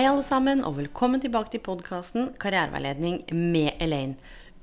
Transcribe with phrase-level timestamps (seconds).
[0.00, 4.14] Hei, alle sammen, og velkommen tilbake til podkasten Karriereveiledning med Elaine.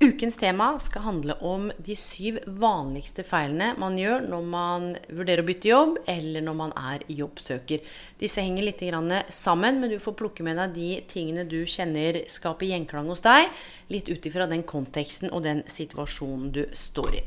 [0.02, 5.46] Ukens tema skal handle om de syv vanligste feilene man gjør når man vurderer å
[5.46, 7.84] bytte jobb, eller når man er jobbsøker.
[8.18, 8.82] Disse henger litt
[9.30, 13.46] sammen, men du får plukke med deg de tingene du kjenner skaper gjenklang hos deg,
[13.94, 17.22] litt ut ifra den konteksten og den situasjonen du står i.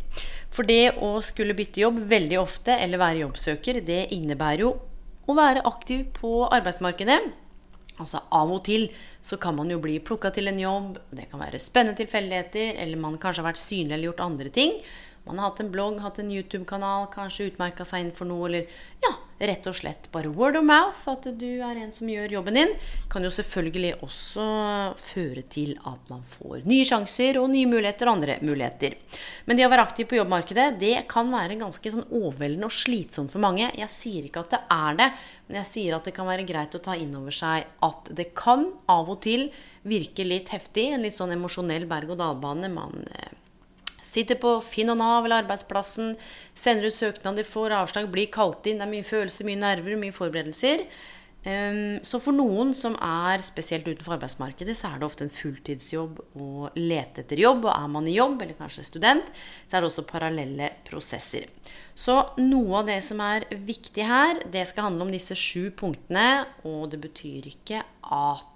[0.51, 4.73] For det å skulle bytte jobb veldig ofte, eller være jobbsøker, det innebærer jo
[5.31, 7.40] å være aktiv på arbeidsmarkedet.
[8.01, 8.87] Altså Av og til
[9.21, 10.99] så kan man jo bli plukka til en jobb.
[11.13, 14.77] Det kan være spennende tilfeldigheter, eller man kanskje har vært synlig eller gjort andre ting.
[15.25, 19.11] Man har hatt en blogg, hatt en YouTube-kanal, kanskje utmerka seg innenfor noe, eller ja,
[19.45, 22.71] rett og slett bare word of mouth, at du er en som gjør jobben din,
[23.09, 24.45] kan jo selvfølgelig også
[25.01, 28.97] føre til at man får nye sjanser og nye muligheter og andre muligheter.
[29.45, 33.33] Men det å være aktiv på jobbmarkedet, det kan være ganske sånn overveldende og slitsomt
[33.33, 33.69] for mange.
[33.77, 35.11] Jeg sier ikke at det er det,
[35.49, 38.31] men jeg sier at det kan være greit å ta inn over seg at det
[38.37, 39.51] kan av og til
[39.85, 42.69] virke litt heftig, en litt sånn emosjonell berg-og-dal-bane.
[42.73, 43.37] Man eh,
[44.01, 46.15] Sitter på Finn og Nav eller arbeidsplassen,
[46.57, 48.81] sender ut søknader, får avslag, blir kalt inn.
[48.81, 50.87] Det er mye følelser, mye nerver, mye forberedelser.
[51.41, 56.19] Um, så for noen som er spesielt utenfor arbeidsmarkedet, så er det ofte en fulltidsjobb
[56.37, 57.65] å lete etter jobb.
[57.65, 59.31] Og er man i jobb, eller kanskje student,
[59.65, 61.49] så er det også parallelle prosesser.
[61.97, 66.45] Så noe av det som er viktig her, det skal handle om disse sju punktene.
[66.69, 68.50] Og det betyr ikke at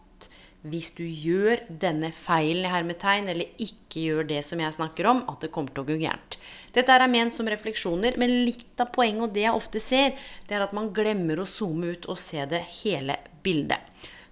[0.65, 5.21] hvis du gjør denne feilen i hermetegn, eller ikke gjør det som jeg snakker om,
[5.29, 6.37] at det kommer til å gå gærent.
[6.75, 10.17] Dette er ment som refleksjoner, men litt av poenget, og det jeg ofte ser,
[10.49, 13.79] det er at man glemmer å zoome ut og se det hele bildet.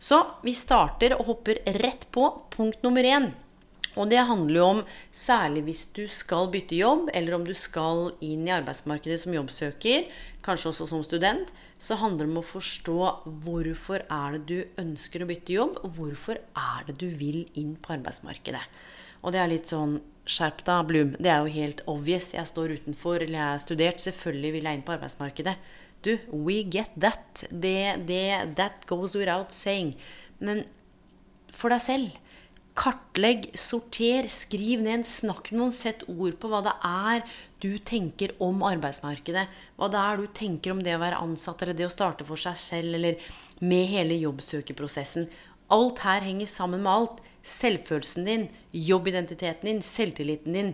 [0.04, 3.30] Så vi starter og hopper rett på punkt nummer én.
[4.00, 4.80] Og det handler jo om,
[5.14, 10.08] særlig hvis du skal bytte jobb, eller om du skal inn i arbeidsmarkedet som jobbsøker,
[10.46, 12.98] kanskje også som student, så handler det om å forstå
[13.44, 17.76] hvorfor er det du ønsker å bytte jobb, og hvorfor er det du vil inn
[17.78, 18.64] på arbeidsmarkedet.
[19.24, 21.10] Og det er litt sånn Skjerp deg, Blum.
[21.20, 22.30] Det er jo helt obvious.
[22.32, 24.00] Jeg står utenfor, eller jeg har studert.
[24.00, 25.58] Selvfølgelig vil jeg inn på arbeidsmarkedet.
[26.04, 27.44] Du, we get that.
[27.52, 29.92] Det, det, that goes without saying.
[30.40, 30.64] Men
[31.52, 32.23] for deg selv
[32.74, 37.26] Kartlegg, sorter, skriv ned, snakk med noen, sett ord på hva det er
[37.62, 39.46] du tenker om arbeidsmarkedet.
[39.78, 42.42] Hva det er du tenker om det å være ansatt, eller det å starte for
[42.42, 43.22] seg selv, eller
[43.62, 45.30] med hele jobbsøkerprosessen.
[45.74, 47.22] Alt her henger sammen med alt.
[47.44, 50.74] Selvfølelsen din, jobbidentiteten din, selvtilliten din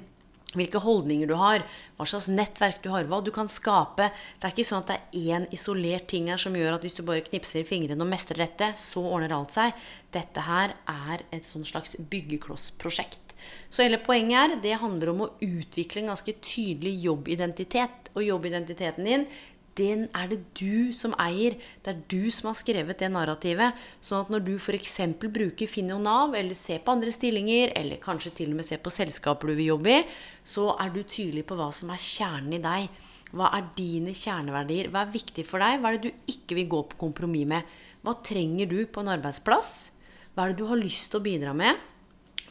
[0.58, 1.64] hvilke holdninger du har,
[1.98, 4.10] hva slags nettverk du har, hva du kan skape.
[4.40, 6.98] Det er ikke sånn at det er én isolert ting her som gjør at hvis
[6.98, 9.88] du bare knipser fingrene og mestrer dette, så ordner alt seg.
[10.16, 13.36] Dette her er et sånn slags byggeklossprosjekt.
[13.70, 18.12] Så hele poenget er, det handler om å utvikle en ganske tydelig jobbidentitet.
[18.18, 19.28] Og jobbidentiteten din,
[19.80, 21.56] den er det du som eier.
[21.84, 23.78] Det er du som har skrevet det narrativet.
[24.04, 24.98] Sånn at når du f.eks.
[25.24, 28.84] bruker Finn og Nav, eller ser på andre stillinger, eller kanskje til og med ser
[28.84, 30.02] på selskaper du vil jobbe i,
[30.44, 33.06] så er du tydelig på hva som er kjernen i deg.
[33.30, 34.90] Hva er dine kjerneverdier?
[34.90, 35.78] Hva er viktig for deg?
[35.80, 37.78] Hva er det du ikke vil gå på kompromiss med?
[38.02, 39.74] Hva trenger du på en arbeidsplass?
[40.34, 41.78] Hva er det du har lyst til å bidra med?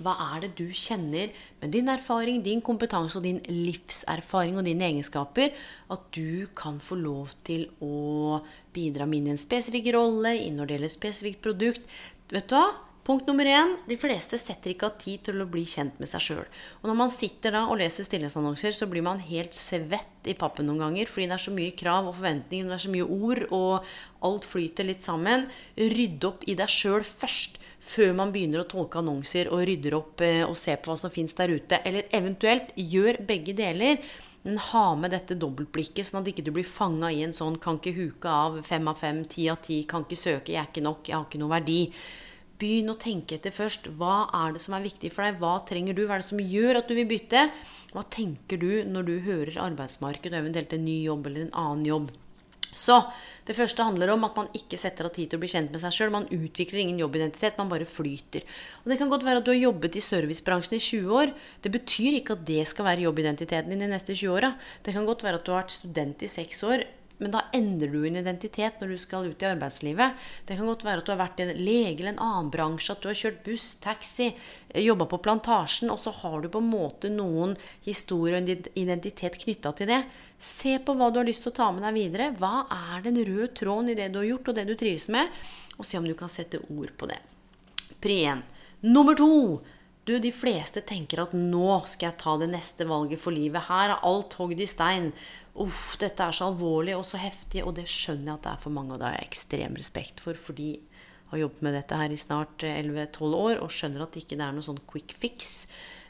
[0.02, 4.86] Hva er det du kjenner med din erfaring, din kompetanse og din livserfaring og dine
[4.88, 5.54] egenskaper,
[5.90, 8.40] at du kan få lov til å
[8.74, 11.98] bidra med inn i en spesifikk rolle, inn når det gjelder spesifikt produkt?
[12.30, 12.68] Vet du hva?
[13.08, 16.20] Punkt nummer én de fleste setter ikke av tid til å bli kjent med seg
[16.26, 16.42] sjøl.
[16.82, 20.68] Og når man sitter da og leser stillingsannonser, så blir man helt svett i pappen
[20.68, 21.08] noen ganger.
[21.08, 24.48] Fordi det er så mye krav og forventninger, det er så mye ord, og alt
[24.50, 25.46] flyter litt sammen.
[25.80, 30.22] Rydd opp i deg sjøl først før man begynner å tolke annonser og rydder opp
[30.24, 31.80] eh, og ser på hva som fins der ute.
[31.88, 34.00] Eller eventuelt gjør begge deler.
[34.46, 37.80] Men ha med dette dobbeltblikket, sånn at ikke du blir fanga i en sånn kan
[37.80, 40.84] ikke huke av fem av fem, ti av ti, kan ikke søke, jeg er ikke
[40.86, 41.80] nok, jeg har ikke noe verdi.
[42.58, 43.90] Begynn å tenke etter først.
[43.98, 45.36] Hva er det som er viktig for deg?
[45.42, 46.04] Hva trenger du?
[46.06, 47.44] Hva er det som gjør at du vil bytte?
[47.92, 52.10] Hva tenker du når du hører arbeidsmarkedet eventuelt en ny jobb eller en annen jobb?
[52.78, 53.00] Så
[53.48, 55.80] det første handler om at man ikke setter av tid til å bli kjent med
[55.80, 56.12] seg sjøl.
[56.12, 58.44] Man utvikler ingen jobbidentitet, man bare flyter.
[58.82, 61.32] Og det kan godt være at du har jobbet i servicebransjen i 20 år.
[61.64, 64.52] Det betyr ikke at det skal være jobbidentiteten din de neste 20 åra.
[64.84, 66.84] Det kan godt være at du har vært student i 6 år.
[67.18, 70.18] Men da endrer du en identitet når du skal ut i arbeidslivet.
[70.46, 73.02] Det kan godt være at du har vært en lege eller en annen bransje, at
[73.02, 74.28] du har kjørt buss, taxi,
[74.70, 77.56] eh, jobba på plantasjen, og så har du på en måte noen
[77.86, 80.02] historier og identitet knytta til det.
[80.38, 82.30] Se på hva du har lyst til å ta med deg videre.
[82.38, 85.34] Hva er den røde tråden i det du har gjort, og det du trives med?
[85.78, 87.18] Og se om du kan sette ord på det.
[87.98, 88.46] Pri 1.
[88.86, 89.58] Nummer to.
[90.08, 93.66] Du, de fleste tenker at nå skal jeg ta det neste valget for livet.
[93.66, 95.10] Her er alt hogd i stein.
[95.64, 97.64] Uff, dette er så alvorlig og så heftig.
[97.66, 100.22] Og det skjønner jeg at det er for mange, og det har jeg ekstrem respekt
[100.24, 100.38] for.
[100.38, 104.24] Fordi jeg har jobbet med dette her i snart 11-12 år og skjønner at det
[104.24, 105.56] ikke er noe sånn quick fix.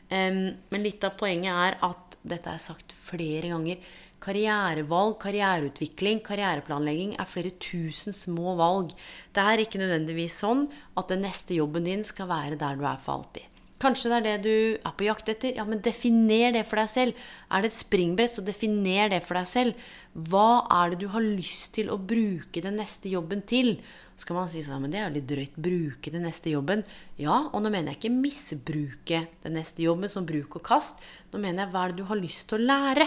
[0.09, 3.81] Um, men litt av poenget er at dette er sagt flere ganger.
[4.23, 8.91] Karrierevalg, karriereutvikling, karriereplanlegging er flere tusen små valg.
[9.35, 10.67] Det er ikke nødvendigvis sånn
[10.99, 13.47] at den neste jobben din skal være der du er for alltid.
[13.79, 15.55] Kanskje det er det du er på jakt etter.
[15.55, 17.29] Ja, men definer det for deg selv.
[17.55, 19.89] Er det et springbrett, så definer det for deg selv.
[20.29, 23.77] Hva er det du har lyst til å bruke den neste jobben til?
[24.19, 25.63] Så kan man si sånn, ja, men det er jo litt drøyt.
[25.69, 26.83] Bruke den neste jobben.
[27.23, 30.99] Ja, og nå mener jeg ikke misbruke den neste jobben som bruk og kast.
[31.31, 33.07] Nå mener jeg hva er det du har lyst til å lære?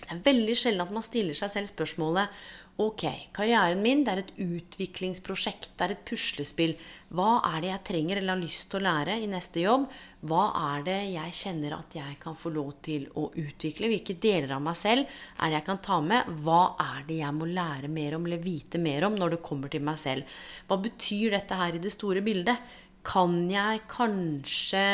[0.00, 2.40] Det er veldig sjelden at man stiller seg selv spørsmålet
[2.80, 3.02] Ok,
[3.36, 5.72] karrieren min det er et utviklingsprosjekt.
[5.76, 6.70] Det er et puslespill.
[7.12, 9.84] Hva er det jeg trenger eller har lyst til å lære i neste jobb?
[10.30, 13.90] Hva er det jeg kjenner at jeg kan få lov til å utvikle?
[13.90, 16.30] Hvilke deler av meg selv er det jeg kan ta med?
[16.40, 19.72] Hva er det jeg må lære mer om eller vite mer om når det kommer
[19.72, 20.38] til meg selv?
[20.70, 22.70] Hva betyr dette her i det store bildet?
[23.04, 24.86] Kan jeg kanskje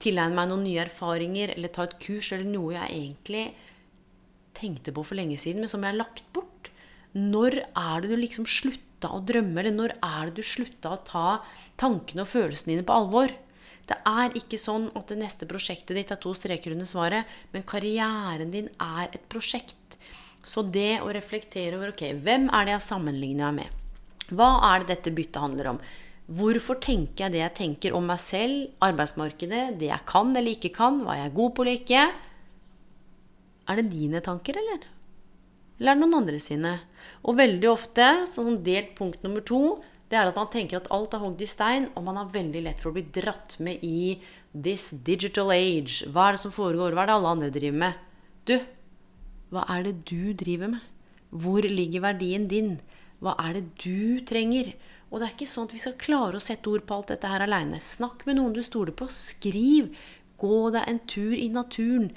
[0.00, 3.44] tilegne meg noen nye erfaringer eller ta et kurs eller noe jeg egentlig
[4.56, 6.49] tenkte på for lenge siden, men som jeg har lagt bort?
[7.16, 11.00] Når er det du liksom slutta å drømme, eller når er det du slutta å
[11.06, 11.28] ta
[11.80, 13.32] tankene og følelsene dine på alvor?
[13.90, 17.66] Det er ikke sånn at det neste prosjektet ditt er to streker under svaret, men
[17.66, 19.96] karrieren din er et prosjekt.
[20.46, 23.76] Så det å reflektere over ok, hvem er det jeg sammenligner meg med?
[24.30, 25.80] Hva er det dette byttet handler om?
[26.30, 30.70] Hvorfor tenker jeg det jeg tenker om meg selv, arbeidsmarkedet, det jeg kan eller ikke
[30.76, 32.04] kan, hva jeg er god på eller ikke?
[33.66, 34.86] Er det dine tanker, eller?
[35.80, 36.76] Eller er det noen andre sine?
[37.24, 39.80] Og veldig ofte, sånn delt punkt nummer to,
[40.10, 42.64] det er at man tenker at alt er hogd i stein, og man har veldig
[42.66, 44.18] lett for å bli dratt med i
[44.50, 46.08] this digital age.
[46.10, 46.96] Hva er det som foregår?
[46.96, 48.06] Hva er det alle andre driver med?
[48.50, 48.56] Du,
[49.54, 50.88] hva er det du driver med?
[51.30, 52.80] Hvor ligger verdien din?
[53.22, 54.72] Hva er det du trenger?
[55.10, 57.30] Og det er ikke sånn at vi skal klare å sette ord på alt dette
[57.30, 57.78] her aleine.
[57.82, 59.06] Snakk med noen du stoler på.
[59.14, 59.90] Skriv.
[60.40, 62.10] Gå deg en tur i naturen.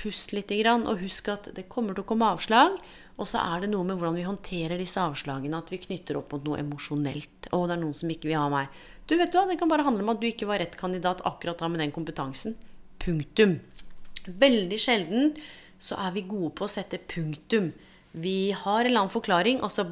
[0.00, 2.76] Pust litt, og husk at det kommer til å komme avslag.
[3.14, 6.34] Og så er det noe med hvordan vi håndterer disse avslagene, at vi knytter opp
[6.34, 7.48] mot noe emosjonelt.
[7.54, 8.82] Å, det er noen som ikke vil ha meg.
[9.06, 11.22] Du vet du hva, Det kan bare handle om at du ikke var rett kandidat
[11.28, 12.56] akkurat da med den kompetansen.
[12.98, 13.60] Punktum.
[14.24, 15.34] Veldig sjelden
[15.78, 17.70] så er vi gode på å sette punktum.
[18.14, 19.84] Vi har en eller annen forklaring, og så,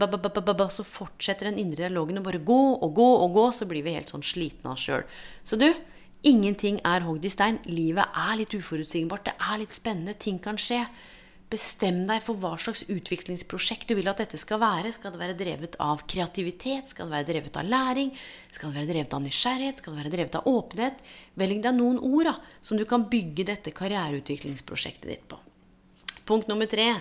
[0.70, 3.46] så fortsetter den indre dialogen å bare gå og gå og gå.
[3.54, 5.02] Så blir vi helt sånn slitne av oss sjøl.
[5.42, 5.68] Så du,
[6.26, 7.58] ingenting er hogd i stein.
[7.68, 9.26] Livet er litt uforutsigbart.
[9.30, 10.14] Det er litt spennende.
[10.18, 10.84] Ting kan skje.
[11.52, 14.92] Bestem deg for hva slags utviklingsprosjekt du vil at dette skal være.
[14.94, 16.88] Skal det være drevet av kreativitet?
[16.88, 18.12] Skal det være drevet av læring?
[18.48, 19.82] Skal det være drevet av nysgjerrighet?
[19.82, 21.02] Skal det være drevet av åpenhet?
[21.42, 25.40] Velg deg noen ord da, som du kan bygge dette karriereutviklingsprosjektet ditt på.
[26.24, 26.94] Punkt nummer tre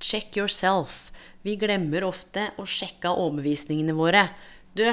[0.00, 1.10] check yourself.
[1.44, 4.24] Vi glemmer ofte å sjekke av overbevisningene våre.
[4.72, 4.86] Du,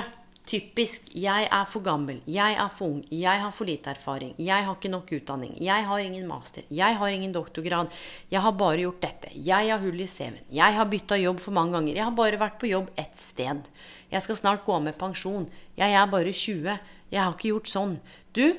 [0.45, 4.63] Typisk 'jeg er for gammel', 'jeg er for ung', 'jeg har for lite erfaring', 'jeg
[4.65, 7.89] har ikke nok utdanning', 'jeg har ingen master', 'jeg har ingen doktorgrad',
[8.31, 11.51] 'jeg har bare gjort dette', 'jeg har hull i CV-en', 'jeg har bytta jobb for
[11.51, 13.65] mange ganger', 'jeg har bare vært på jobb ett sted',
[14.11, 16.79] 'jeg skal snart gå av med pensjon', 'jeg er bare 20',
[17.11, 17.99] 'jeg har ikke gjort sånn'.
[18.33, 18.55] Du,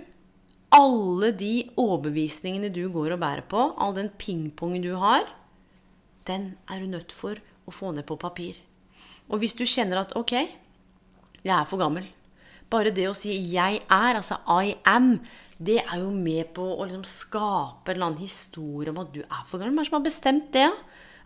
[0.72, 5.22] alle de overbevisningene du går og bærer på, all den pingpongen du har,
[6.26, 8.56] den er du nødt for å få ned på papir.
[9.30, 10.48] Og hvis du kjenner at ok,
[11.46, 12.06] jeg er for gammel.
[12.70, 15.20] Bare det å si 'jeg er', altså 'I am',
[15.58, 19.20] det er jo med på å liksom skape en eller annen historie om at du
[19.20, 19.72] er for gammel.
[19.72, 20.70] Hvem er det som har bestemt det?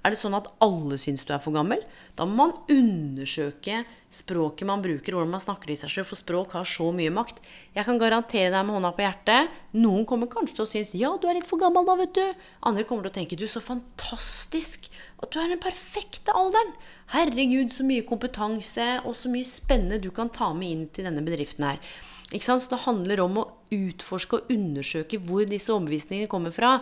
[0.01, 1.83] Er det sånn at alle syns du er for gammel?
[2.17, 6.55] Da må man undersøke språket man bruker, hvordan man snakker til seg sjøl, for språk
[6.57, 7.43] har så mye makt.
[7.77, 11.13] Jeg kan garantere deg med hånda på hjertet, noen kommer kanskje til å synes ja,
[11.21, 12.25] du er litt for gammel da, vet du.
[12.67, 14.89] Andre kommer til å tenke du, så fantastisk
[15.21, 16.73] at du er den perfekte alderen.
[17.13, 21.25] Herregud, så mye kompetanse og så mye spennende du kan ta med inn til denne
[21.27, 21.81] bedriften her.
[22.31, 22.65] Ikke sant?
[22.65, 26.79] Så det handler om å utforske og undersøke hvor disse overbevisningene kommer fra.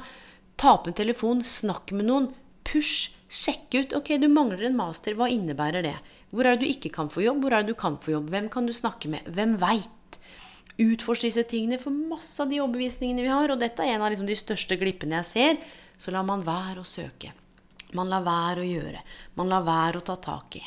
[0.61, 2.29] Ta opp en telefon, snakk med noen.
[2.69, 3.15] Push.
[3.29, 3.95] Sjekk ut.
[3.99, 5.17] Ok, du mangler en master.
[5.17, 5.97] Hva innebærer det?
[6.33, 7.43] Hvor er det du ikke kan få jobb?
[7.45, 8.31] Hvor er det du kan få jobb?
[8.33, 9.29] Hvem kan du snakke med?
[9.37, 10.19] Hvem veit?
[10.79, 13.53] Utforsk disse tingene for masse av de overbevisningene vi har.
[13.53, 15.61] Og dette er en av liksom de største glippene jeg ser.
[15.99, 17.35] Så lar man være å søke.
[17.97, 19.05] Man lar være å gjøre.
[19.41, 20.65] Man lar være å ta tak i.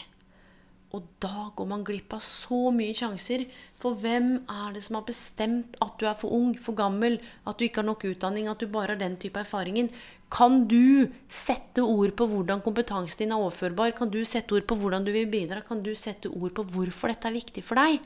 [0.92, 3.46] Og da går man glipp av så mye sjanser.
[3.80, 7.58] For hvem er det som har bestemt at du er for ung, for gammel, at
[7.58, 9.92] du ikke har nok utdanning, at du bare har den type erfaringen?
[10.32, 13.96] Kan du sette ord på hvordan kompetansen din er overførbar?
[13.96, 15.64] Kan du sette ord på hvordan du vil bidra?
[15.64, 18.04] Kan du sette ord på hvorfor dette er viktig for deg?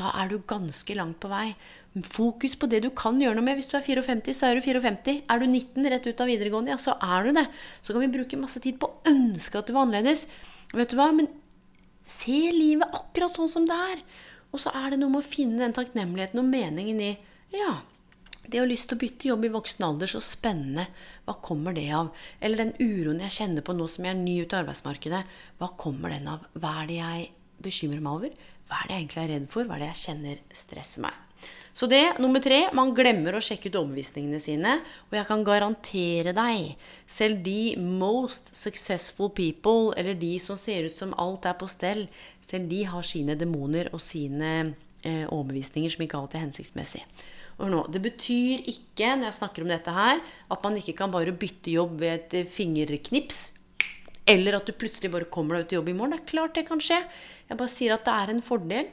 [0.00, 1.52] Da er du ganske langt på vei.
[2.08, 3.58] Fokus på det du kan gjøre noe med.
[3.60, 5.18] Hvis du er 54, så er du 54.
[5.28, 7.44] Er du 19 rett ut av videregående, ja, så er du det.
[7.84, 10.24] Så kan vi bruke masse tid på å ønske at du var annerledes.
[10.72, 11.10] Vet du hva?
[11.12, 11.28] Men
[12.02, 14.02] Se livet akkurat sånn som det er.
[14.52, 17.12] Og så er det noe med å finne den takknemligheten og meningen i
[17.52, 17.80] Ja,
[18.42, 20.88] det å lyst til å bytte jobb i voksen alder, så spennende.
[21.26, 22.10] Hva kommer det av?
[22.42, 25.22] Eller den uroen jeg kjenner på nå som jeg er ny ute i arbeidsmarkedet.
[25.60, 26.48] Hva kommer den av?
[26.58, 27.28] Hva er det jeg
[27.62, 28.34] bekymrer meg over?
[28.66, 29.68] Hva er det jeg egentlig er redd for?
[29.68, 31.31] Hva er det jeg kjenner stresser meg?
[31.72, 34.74] Så det, nummer tre, man glemmer å sjekke ut overbevisningene sine.
[35.08, 36.74] Og jeg kan garantere deg,
[37.08, 42.04] selv de most successful people, eller de som ser ut som alt er på stell,
[42.44, 44.52] selv de har sine demoner og sine
[45.00, 47.06] eh, overbevisninger som ikke alltid er hensiktsmessig.
[47.62, 50.20] Og nå, Det betyr ikke når jeg snakker om dette her,
[50.50, 53.50] at man ikke kan bare bytte jobb ved et fingerknips.
[54.28, 56.16] Eller at du plutselig bare kommer deg ut i jobb i morgen.
[56.16, 57.00] Det er klart det kan skje.
[57.48, 58.90] Jeg bare sier at det er en fordel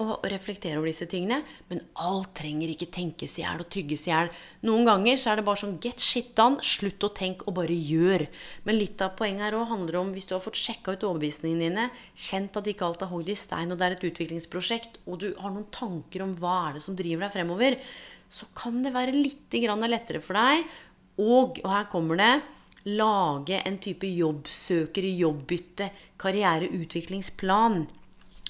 [0.00, 1.40] og reflektere over disse tingene.
[1.70, 4.30] Men alt trenger ikke tenkes i hjel og tygges i hjel.
[4.68, 6.62] Noen ganger så er det bare sånn get shit done.
[6.64, 8.26] Slutt å tenke og bare gjør.
[8.66, 11.68] Men litt av poenget her også handler om hvis du har fått sjekka ut overbevisningene
[11.68, 11.86] dine,
[12.18, 15.28] kjent at ikke alt er hogd i stein, og det er et utviklingsprosjekt, og du
[15.38, 17.78] har noen tanker om hva er det som driver deg fremover,
[18.34, 20.66] så kan det være litt lettere for deg.
[21.22, 22.32] Og, og her kommer det
[22.84, 27.84] lage en type jobbsøker, jobbbytte, karriereutviklingsplan.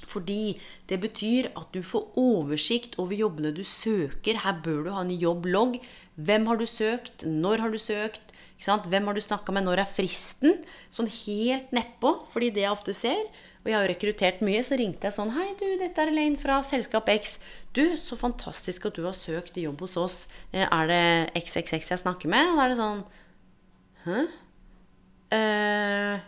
[0.09, 0.57] Fordi
[0.91, 4.43] det betyr at du får oversikt over jobbene du søker.
[4.45, 5.81] Her bør du ha en jobblogg.
[6.15, 7.27] Hvem har du søkt?
[7.27, 8.33] Når har du søkt?
[8.65, 9.67] Hvem har du snakka med?
[9.67, 10.61] Når er fristen?
[10.93, 12.17] Sånn helt nedpå.
[12.33, 13.27] Fordi det jeg ofte ser,
[13.65, 16.41] og jeg har jo rekruttert mye, så ringte jeg sånn Hei, du, dette er Elaine
[16.41, 17.39] fra Selskap X.
[17.77, 20.19] Du, så fantastisk at du har søkt jobb hos oss.
[20.53, 21.05] Eh, er det
[21.41, 22.53] XXX jeg snakker med?
[22.55, 23.05] Da er det sånn
[24.05, 24.25] Hæ?
[25.35, 26.21] Uh,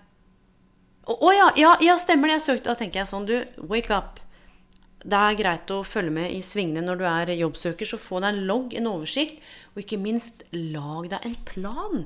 [1.06, 2.40] å ja, ja, ja, stemmer det.
[2.40, 3.36] Jeg søkte, da tenker jeg sånn, du,
[3.70, 4.22] wake up.
[5.06, 8.32] Det er greit å følge med i svingene når du er jobbsøker, så få deg
[8.32, 9.38] en logg, en oversikt,
[9.74, 12.02] og ikke minst lag deg en plan.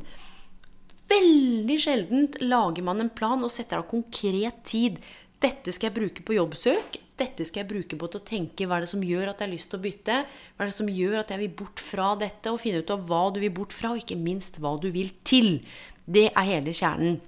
[1.11, 5.01] Veldig sjelden lager man en plan og setter av konkret tid.
[5.41, 7.01] Dette skal jeg bruke på jobbsøk.
[7.21, 9.49] Dette skal jeg bruke på til å tenke hva er det som gjør at jeg
[9.49, 10.21] har lyst til å bytte.
[10.55, 13.03] Hva er det som gjør at jeg vil bort fra dette, og finne ut av
[13.09, 15.63] hva du vil bort fra, og ikke minst hva du vil til.
[16.05, 17.21] Det er hele kjernen.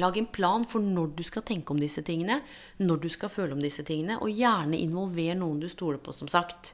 [0.00, 2.38] Lag en plan for når du skal tenke om disse tingene,
[2.80, 6.30] når du skal føle om disse tingene, og gjerne involver noen du stoler på, som
[6.32, 6.72] sagt.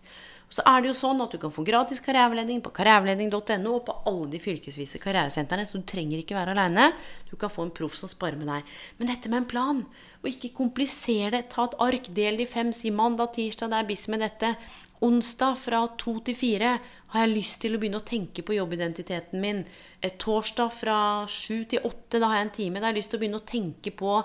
[0.49, 3.97] så er det jo sånn at du kan få gratis karriereveiledning på karriereveiledning.no og på
[4.09, 6.87] alle de fylkesvise karrieresentrene, så du trenger ikke være aleine.
[7.29, 8.71] Du kan få en proff som sparer med deg.
[8.97, 9.83] Men dette med en plan,
[10.23, 11.51] og ikke komplisere det.
[11.53, 14.55] Ta et ark, del det i fem, si mandag, tirsdag, det er biss med dette.
[15.05, 16.73] Onsdag fra to til fire
[17.12, 19.62] har jeg lyst til å begynne å tenke på jobbidentiteten min.
[20.19, 20.99] Torsdag fra
[21.31, 22.81] sju til åtte, har jeg en time.
[22.81, 24.17] Da har jeg lyst til å begynne å tenke på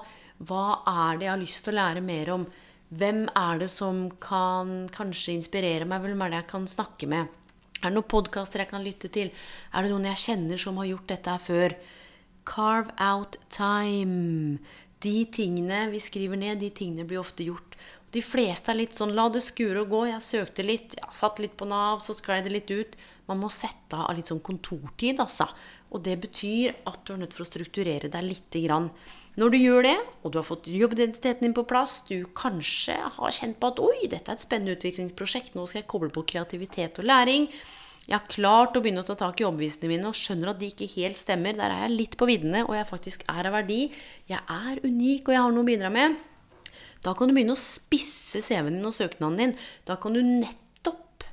[0.44, 2.48] hva er det jeg har lyst til å lære mer om.
[2.94, 6.02] Hvem er det som kan kanskje inspirere meg?
[6.02, 7.40] Hvem er det jeg kan snakke med?
[7.84, 9.30] Er det noen podkaster jeg kan lytte til?
[9.74, 11.78] Er det noen jeg kjenner som har gjort dette her før?
[12.50, 14.58] Carve out time.
[15.04, 17.78] De tingene vi skriver ned, de tingene blir ofte gjort.
[18.14, 20.04] De fleste er litt sånn la det skure og gå.
[20.12, 22.94] Jeg søkte litt, jeg satt litt på Nav, så sklei det litt ut.
[23.30, 25.48] Man må sette av litt sånn kontortid, altså.
[25.94, 28.92] Og det betyr at du er nødt for å strukturere deg lite grann.
[29.42, 33.34] Når du gjør det, og du har fått jobbidentiteten din på plass, du kanskje har
[33.34, 37.02] kjent på at oi, dette er et spennende utviklingsprosjekt, nå skal jeg koble på kreativitet
[37.02, 37.48] og læring.
[38.04, 40.70] Jeg har klart å begynne å ta tak i overbevisningene mine og skjønner at de
[40.70, 41.56] ikke helt stemmer.
[41.58, 43.88] Der er jeg litt på viddene, og jeg faktisk er av verdi.
[44.30, 46.20] Jeg er unik, og jeg har noe å bidra med.
[47.04, 49.56] Da kan du begynne å spisse CV-en din og søknaden din.
[49.88, 51.26] Da kan du nettopp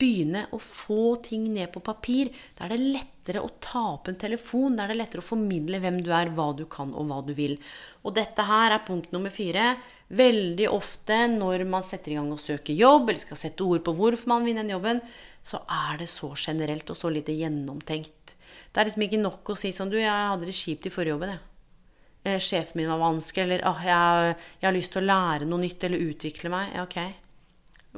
[0.00, 2.32] begynne å få ting ned på papir.
[2.56, 4.76] Da er det lettere å ta opp en telefon.
[4.76, 7.34] Da er det lettere å formidle hvem du er, hva du kan, og hva du
[7.36, 7.58] vil.
[8.02, 9.76] Og dette her er punkt nummer fire.
[10.12, 13.96] Veldig ofte når man setter i gang og søker jobb, eller skal sette ord på
[13.98, 15.04] hvorfor man vil den jobben,
[15.44, 18.36] så er det så generelt og så lite gjennomtenkt.
[18.72, 21.16] Det er liksom ikke nok å si sånn Du, jeg hadde det kjipt i forrige
[21.16, 21.51] jobben, jeg.
[22.24, 25.64] Eh, sjefen min var vanskelig, eller oh, jeg, jeg, har lyst til å lære noe
[25.64, 26.70] nytt eller utvikle meg.
[26.76, 26.98] Ja, ok.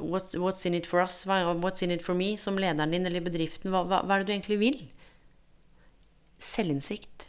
[0.01, 1.23] What's, what's, in it for us?
[1.25, 2.33] What's in it for me?
[2.37, 4.79] Som lederen din eller bedriften, hva, hva, hva er det du egentlig vil?
[6.41, 7.27] Selvinnsikt.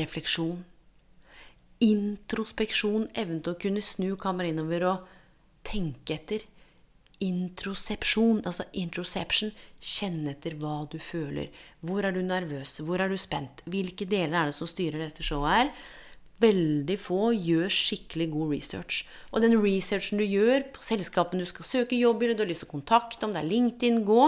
[0.00, 0.64] Refleksjon.
[1.84, 3.10] Introspeksjon.
[3.12, 5.12] Evnen til å kunne snu kammeret innover og
[5.68, 6.48] tenke etter.
[7.22, 9.52] Introsepsjon, altså introception.
[9.82, 11.50] Kjenne etter hva du føler.
[11.84, 12.78] Hvor er du nervøs?
[12.82, 13.64] Hvor er du spent?
[13.70, 15.74] Hvilke deler er det som styrer dette showet her?
[16.42, 19.04] Veldig få gjør skikkelig god research.
[19.30, 22.50] Og den researchen du gjør på selskapene du skal søke jobb i, eller du har
[22.50, 24.24] lyst til å kontakte, om det er LinkedIn, gå,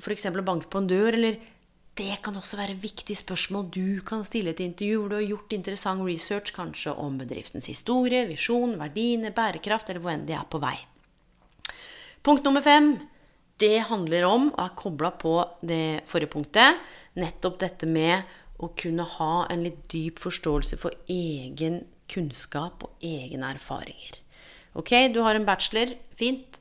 [0.00, 0.26] f.eks.
[0.32, 1.38] å banke på en dør, eller
[1.98, 5.54] det kan også være viktige spørsmål du kan stille til intervju hvor du har gjort
[5.56, 10.62] interessant research, kanskje om bedriftens historie, visjon, verdiene, bærekraft, eller hvor enn de er på
[10.62, 10.76] vei.
[12.22, 12.96] Punkt nummer fem.
[13.58, 15.34] Det handler om, og er kobla på
[15.66, 16.78] det forrige punktet,
[17.18, 18.22] nettopp dette med
[18.62, 24.20] å kunne ha en litt dyp forståelse for egen kunnskap og egne erfaringer.
[24.78, 25.94] Ok, du har en bachelor.
[26.18, 26.58] Fint.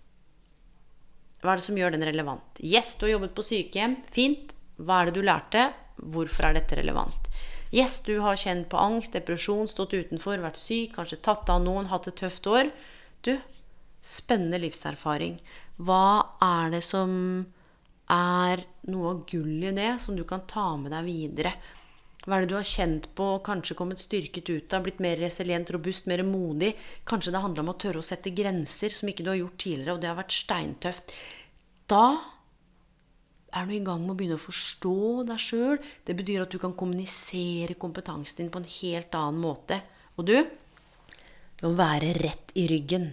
[1.42, 2.62] Hva er det som gjør den relevant?
[2.62, 4.00] Yes, du har jobbet på sykehjem.
[4.14, 4.56] Fint.
[4.82, 5.68] Hva er det du lærte?
[5.98, 7.30] Hvorfor er dette relevant?
[7.74, 11.90] Yes, du har kjent på angst, depresjon, stått utenfor, vært syk, kanskje tatt av noen,
[11.92, 12.70] hatt et tøft år.
[13.26, 13.34] Du,
[14.04, 15.38] spennende livserfaring.
[15.78, 17.12] Hva er det som
[18.12, 21.56] er noe av gullet i det, som du kan ta med deg videre?
[22.28, 25.20] Hva er det du har kjent på, og kanskje kommet styrket ut av, blitt mer
[25.22, 26.74] resilient, robust, mer modig?
[27.08, 29.96] Kanskje det handler om å tørre å sette grenser som ikke du har gjort tidligere,
[29.96, 31.14] og det har vært steintøft.
[31.88, 32.04] Da
[33.56, 34.98] er du i gang med å begynne å forstå
[35.30, 35.80] deg sjøl.
[36.04, 39.80] Det betyr at du kan kommunisere kompetansen din på en helt annen måte.
[40.20, 43.12] Og du, ved å være rett i ryggen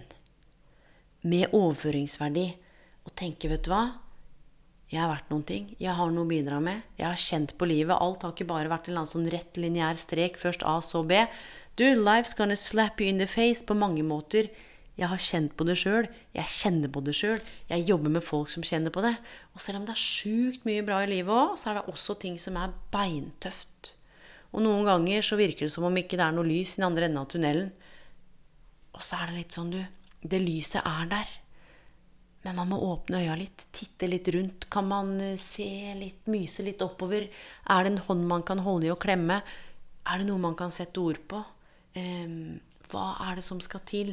[1.25, 2.47] med overføringsverdi
[3.05, 3.85] og tenke, vet du hva
[4.91, 5.69] Jeg har vært noen ting.
[5.81, 6.83] Jeg har noe å bidra med.
[6.99, 7.97] Jeg har kjent på livet.
[7.97, 10.37] Alt har ikke bare vært en sånn rett lineær strek.
[10.37, 11.23] Først A, så B.
[11.75, 14.51] Du, life's gonna slap you in the face på mange måter.
[14.95, 16.05] Jeg har kjent på det sjøl.
[16.37, 17.41] Jeg kjenner på det sjøl.
[17.67, 19.15] Jeg jobber med folk som kjenner på det.
[19.57, 22.15] Og selv om det er sjukt mye bra i livet òg, så er det også
[22.21, 23.95] ting som er beintøft.
[24.53, 26.87] Og noen ganger så virker det som om ikke det er noe lys i den
[26.87, 27.73] andre enden av tunnelen.
[28.95, 29.81] Og så er det litt sånn, du
[30.25, 31.33] det lyset er der.
[32.45, 34.67] Men man må åpne øya litt, titte litt rundt.
[34.73, 37.25] Kan man eh, se litt, myse litt oppover?
[37.73, 39.39] Er det en hånd man kan holde i og klemme?
[40.05, 41.43] Er det noe man kan sette ord på?
[41.95, 44.09] hva er det som skal til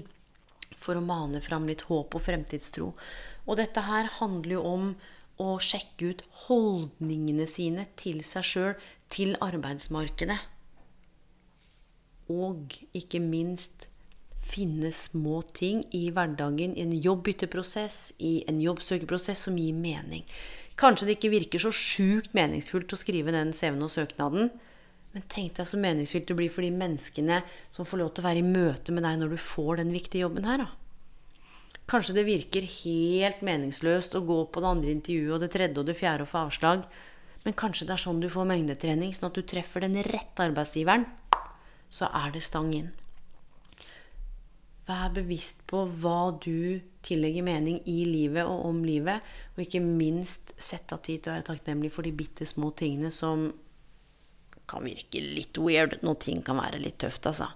[0.79, 2.93] for å mane fram litt håp og fremtidstro?
[3.43, 4.85] Og dette her handler jo om
[5.43, 8.75] å sjekke ut holdningene sine til seg sjøl,
[9.13, 10.39] til arbeidsmarkedet.
[12.33, 13.89] Og ikke minst
[14.53, 20.27] finne små ting i hverdagen, i en jobbbytteprosess, i en jobbsøkeprosess som gir mening.
[20.81, 24.53] Kanskje det ikke virker så sjukt meningsfullt å skrive den CV-en og søknaden,
[25.13, 28.29] men tenk deg så meningsfylt det blir for de menneskene som får lov til å
[28.31, 30.65] være i møte med deg når du får den viktige jobben her.
[30.65, 30.71] Da.
[31.93, 35.89] Kanskje det virker helt meningsløst å gå på det andre intervjuet og det tredje og
[35.91, 36.87] det fjerde og få avslag.
[37.45, 41.05] Men kanskje det er sånn du får mengdetrening, sånn at du treffer den rette arbeidsgiveren.
[41.93, 42.93] Så er det stang inn.
[44.89, 49.23] Vær bevisst på hva du tillegger mening i livet og om livet.
[49.55, 53.13] Og ikke minst sett av tid til å være takknemlig for de bitte små tingene
[53.15, 53.51] som
[54.71, 57.51] kan virke litt weird når ting kan være litt tøft, altså.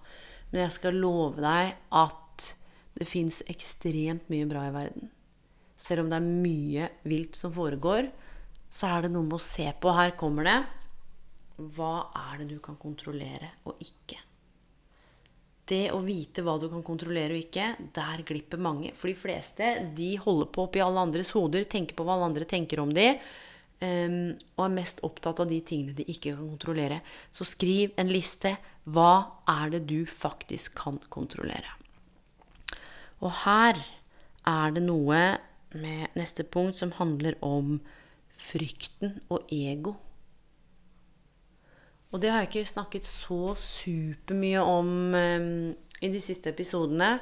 [0.51, 2.47] Men jeg skal love deg at
[2.97, 5.11] det fins ekstremt mye bra i verden.
[5.77, 8.09] Selv om det er mye vilt som foregår,
[8.73, 9.93] så er det noe med å se på.
[9.93, 10.57] Her kommer det.
[11.77, 14.21] Hva er det du kan kontrollere og ikke?
[15.67, 18.93] Det å vite hva du kan kontrollere og ikke, der glipper mange.
[18.99, 22.47] For de fleste de holder på oppi alle andres hoder, tenker på hva alle andre
[22.49, 23.09] tenker om de,
[23.83, 27.01] um, og er mest opptatt av de tingene de ikke kan kontrollere.
[27.35, 28.55] Så skriv en liste.
[28.87, 31.75] Hva er det du faktisk kan kontrollere?
[33.25, 33.81] Og her
[34.47, 35.21] er det noe
[35.77, 37.81] med neste punkt som handler om
[38.39, 39.97] frykten og ego.
[42.15, 45.51] Og det har jeg ikke snakket så supermye om um,
[46.01, 47.17] i de siste episodene.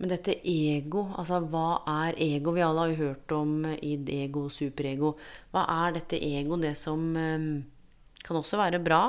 [0.00, 2.54] Men dette ego, altså hva er ego?
[2.56, 5.12] Vi alle har jo hørt om id, ego, superego.
[5.54, 6.58] Hva er dette ego?
[6.60, 7.46] Det som um,
[8.24, 9.04] kan også være bra,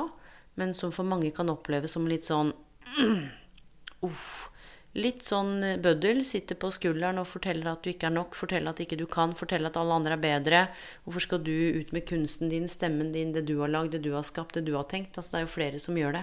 [0.60, 2.54] men som for mange kan oppleves som litt sånn
[4.06, 4.52] Uff.
[4.96, 6.22] Litt sånn bøddel.
[6.24, 8.36] Sitter på skulderen og forteller at du ikke er nok.
[8.38, 9.34] Forteller at ikke du kan.
[9.36, 10.60] Forteller at alle andre er bedre.
[11.04, 14.14] Hvorfor skal du ut med kunsten din, stemmen din, det du har lagd, det du
[14.14, 15.18] har skapt, det du har tenkt?
[15.18, 16.22] Altså, det er jo flere som gjør det.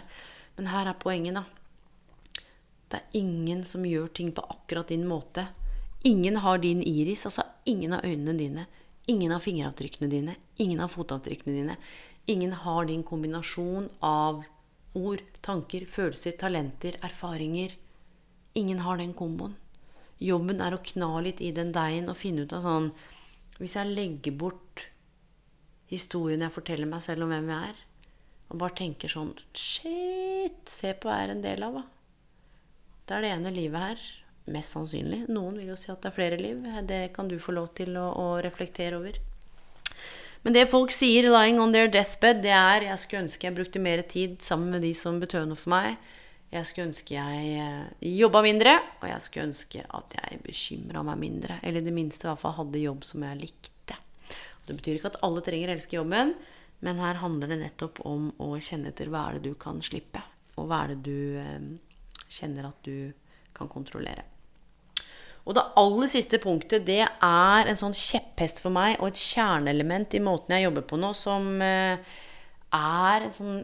[0.58, 1.44] Men her er poenget, da.
[2.90, 5.46] Det er ingen som gjør ting på akkurat din måte.
[6.10, 7.28] Ingen har din iris.
[7.30, 8.66] Altså ingen har øynene dine.
[9.06, 10.36] Ingen har fingeravtrykkene dine.
[10.58, 11.78] Ingen har fotavtrykkene dine.
[12.26, 14.42] Ingen har din kombinasjon av
[14.98, 17.74] ord, tanker, følelser, talenter, erfaringer
[18.54, 19.56] Ingen har den komboen.
[20.24, 22.92] Jobben er å kna litt i den deigen og finne ut av sånn
[23.58, 24.86] Hvis jeg legger bort
[25.89, 27.82] historien jeg forteller meg selv om hvem jeg er,
[28.50, 30.63] og bare tenker sånn Shit!
[30.70, 31.84] Se på hva jeg er en del av, da.
[33.04, 34.08] Det er det ene livet her.
[34.54, 35.24] Mest sannsynlig.
[35.32, 36.63] Noen vil jo si at det er flere liv.
[36.88, 39.20] Det kan du få lov til å, å reflektere over.
[40.44, 43.80] Men det folk sier 'lying on their deathbed', det er 'jeg skulle ønske jeg brukte
[43.80, 45.96] mer tid sammen med de som betød noe for meg'.
[46.54, 51.22] Jeg skulle ønske jeg eh, jobba mindre, og jeg skulle ønske at jeg bekymra meg
[51.22, 51.58] mindre.
[51.66, 53.98] Eller i det minste i hvert fall hadde jobb som jeg likte.
[54.68, 56.36] Det betyr ikke at alle trenger å elske jobben,
[56.86, 60.22] men her handler det nettopp om å kjenne etter hva er det du kan slippe,
[60.60, 61.66] og hva er det du eh,
[62.30, 63.10] kjenner at du
[63.58, 64.28] kan kontrollere.
[65.44, 70.13] Og det aller siste punktet, det er en sånn kjepphest for meg, og et kjerneelement
[70.16, 72.13] i måten jeg jobber på nå, som eh,
[72.78, 73.63] er en sånn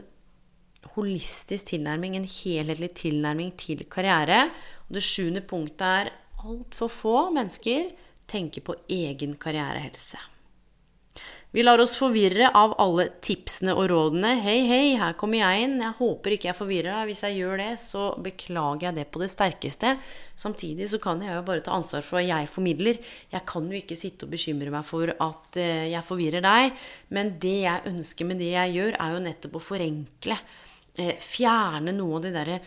[0.95, 4.47] holistisk tilnærming, en helhetlig tilnærming til karriere.
[4.87, 6.11] Og det sjuende punktet er
[6.45, 7.93] altfor få mennesker
[8.29, 10.19] tenker på egen karrierehelse.
[11.49, 14.35] Vi lar oss forvirre av alle tipsene og rådene.
[14.43, 15.79] Hei, hei, her kommer jeg inn.
[15.81, 17.07] Jeg håper ikke jeg forvirrer deg.
[17.09, 19.95] Hvis jeg gjør det, så beklager jeg det på det sterkeste.
[20.37, 23.01] Samtidig så kan jeg jo bare ta ansvar for hva jeg formidler.
[23.33, 26.85] Jeg kan jo ikke sitte og bekymre meg for at eh, jeg forvirrer deg.
[27.17, 30.37] Men det jeg ønsker med det jeg gjør, er jo nettopp å forenkle
[31.23, 32.59] fjerne noe av det derre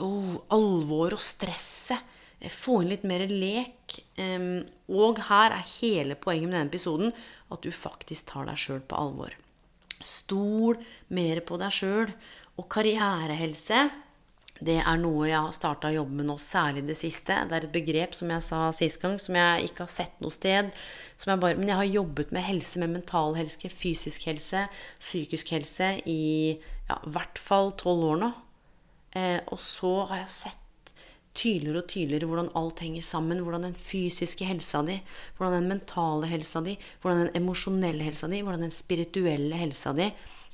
[0.00, 2.10] oh, alvoret og stresset.
[2.40, 3.98] Eh, få inn litt mer lek.
[4.20, 4.46] Eh,
[4.92, 7.12] og her er hele poenget med denne episoden
[7.52, 9.36] at du faktisk tar deg sjøl på alvor.
[10.02, 10.80] Stol
[11.14, 12.14] mer på deg sjøl.
[12.60, 13.86] Og karrierehelse
[14.62, 17.34] det er noe jeg har starta å jobbe med nå, særlig det siste.
[17.48, 20.34] Det er et begrep som jeg sa sist gang, som jeg ikke har sett noe
[20.34, 20.70] sted.
[21.22, 24.66] Jeg bare, men jeg har jobbet med helse, med mental helse, fysisk helse,
[25.02, 26.22] psykisk helse i
[26.92, 28.32] ja, hvert fall tolv år nå.
[29.18, 30.92] Eh, og så har jeg sett
[31.36, 33.40] tydeligere og tydeligere hvordan alt henger sammen.
[33.44, 34.98] Hvordan den fysiske helsa di,
[35.38, 40.10] hvordan den mentale helsa di, hvordan den emosjonelle helsa di, hvordan den spirituelle helsa di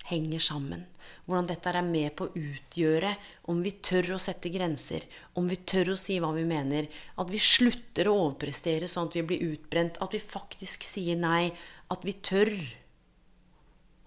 [0.08, 0.86] henger sammen.
[1.28, 3.12] Hvordan dette er med på å utgjøre
[3.52, 5.04] om vi tør å sette grenser,
[5.36, 6.88] om vi tør å si hva vi mener,
[7.20, 11.50] at vi slutter å overprestere sånn at vi blir utbrent, at vi faktisk sier nei,
[11.92, 12.54] at vi tør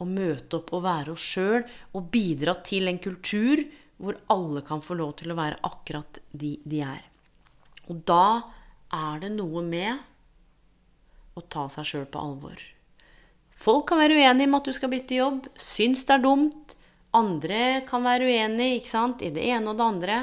[0.02, 1.64] å møte opp og være oss sjøl
[1.98, 3.62] og bidra til en kultur
[4.02, 7.04] hvor alle kan få lov til å være akkurat de de er.
[7.90, 8.42] Og da
[8.92, 12.60] er det noe med å ta seg sjøl på alvor.
[13.62, 16.76] Folk kan være uenige med at du skal bytte jobb, syns det er dumt.
[17.14, 20.18] Andre kan være uenige ikke sant, i det ene og det andre.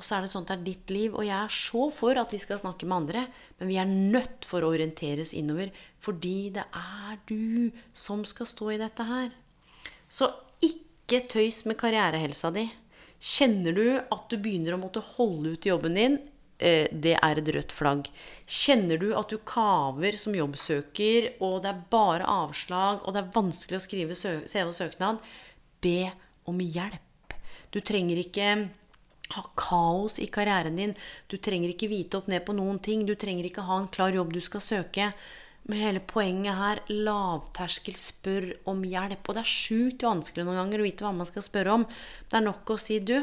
[0.00, 1.12] Og så er det sånn at det er ditt liv.
[1.12, 3.26] Og jeg er så for at vi skal snakke med andre,
[3.60, 5.68] men vi er nødt for å orienteres innover.
[6.00, 9.28] Fordi det er du som skal stå i dette her.
[10.08, 10.30] Så
[10.64, 12.64] ikke tøys med karrierehelsa di.
[13.20, 16.16] Kjenner du at du begynner å måtte holde ut jobben din,
[16.56, 18.08] eh, det er et rødt flagg.
[18.48, 23.34] Kjenner du at du kaver som jobbsøker, og det er bare avslag, og det er
[23.36, 25.20] vanskelig å skrive CV og søknad,
[25.84, 26.08] be
[26.48, 27.36] om hjelp.
[27.70, 28.70] Du trenger ikke
[29.36, 30.96] ha kaos i karrieren din.
[31.30, 33.06] Du trenger ikke vite opp ned på noen ting.
[33.06, 35.12] Du trenger ikke ha en klar jobb du skal søke.
[35.68, 39.22] Men hele poenget her lavterskel, spør om hjelp.
[39.28, 41.86] Og det er sjukt vanskelig noen ganger å vite hva man skal spørre om.
[42.26, 43.18] Det er nok å si du,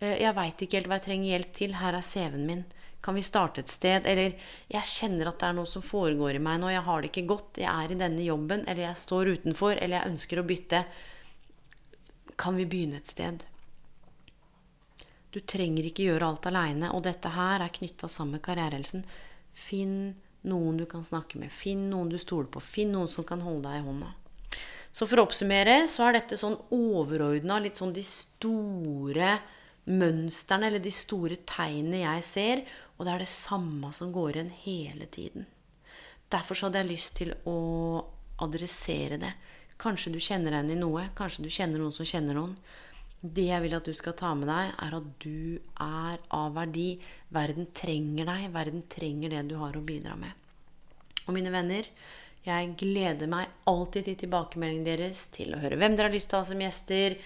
[0.00, 1.76] eh, jeg veit ikke helt hva jeg trenger hjelp til.
[1.82, 2.64] Her er CV-en min.
[3.04, 4.06] Kan vi starte et sted?
[4.06, 4.34] Eller
[4.70, 6.70] jeg kjenner at det er noe som foregår i meg nå.
[6.72, 7.60] Jeg har det ikke godt.
[7.62, 8.64] Jeg er i denne jobben.
[8.66, 9.76] Eller jeg står utenfor.
[9.76, 10.82] Eller jeg ønsker å bytte.
[12.38, 13.44] Kan vi begynne et sted?
[15.38, 16.88] Du trenger ikke gjøre alt aleine.
[16.96, 19.04] Og dette her er knytta sammen med karrierehelsen.
[19.54, 20.16] Finn
[20.50, 21.52] noen du kan snakke med.
[21.54, 22.62] Finn noen du stoler på.
[22.62, 24.08] Finn noen som kan holde deg i hånda.
[24.90, 29.36] Så for å oppsummere så er dette sånn overordna, litt sånn de store
[29.88, 32.64] mønstrene eller de store tegnene jeg ser.
[32.96, 35.46] Og det er det samme som går igjen hele tiden.
[36.34, 37.58] Derfor så hadde jeg lyst til å
[38.42, 39.32] adressere det.
[39.78, 41.06] Kanskje du kjenner deg igjen i noe.
[41.14, 42.58] Kanskje du kjenner noen som kjenner noen.
[43.18, 47.00] Det jeg vil at du skal ta med deg, er at du er av verdi.
[47.34, 48.44] Verden trenger deg.
[48.54, 50.30] Verden trenger det du har å bidra med.
[51.26, 51.88] Og mine venner,
[52.46, 56.38] jeg gleder meg alltid til tilbakemeldingen deres, til å høre hvem dere har lyst til
[56.38, 57.18] å ha som gjester,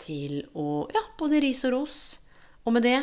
[0.00, 1.98] til å Ja, både ris og ros.
[2.64, 3.00] Og med det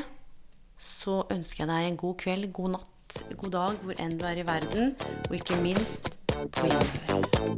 [0.79, 4.39] så ønsker jeg deg en god kveld, god natt, god dag hvor enn du er
[4.39, 4.95] i verden,
[5.27, 7.57] og ikke minst på gjenhør.